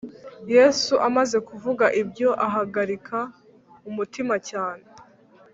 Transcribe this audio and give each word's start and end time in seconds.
Yesu 0.55 0.93
amaze 1.07 1.37
kuvuga 1.47 1.85
ibyo 2.01 2.29
ahagarika 2.45 3.19
umutima 3.89 4.35
cyane 4.49 4.85